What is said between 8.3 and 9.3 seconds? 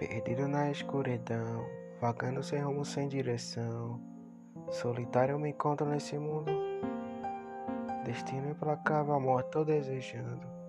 implacável,